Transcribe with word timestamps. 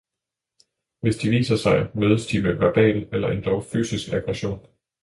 Hvis 1.01 1.17
de 1.17 1.29
viser 1.29 1.55
sig, 1.55 1.89
mødes 1.95 2.27
de 2.27 2.41
med 2.41 2.53
verbal 2.53 3.09
eller 3.11 3.29
endog 3.31 3.63
fysisk 3.63 4.13
aggression. 4.13 4.65